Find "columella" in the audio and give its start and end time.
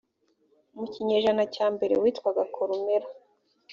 2.55-3.09